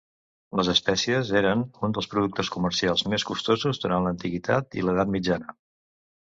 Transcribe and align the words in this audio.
Les 0.59 0.69
espècies 0.71 1.29
eren 1.41 1.61
un 1.89 1.93
dels 1.97 2.09
productes 2.15 2.51
comercials 2.57 3.05
més 3.15 3.27
costosos 3.33 3.83
durant 3.87 4.09
l'Antiguitat 4.09 4.81
i 4.83 4.89
l'edat 4.89 5.17
mitjana. 5.21 5.59